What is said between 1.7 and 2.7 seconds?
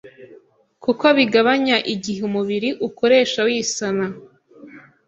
igihe umubiri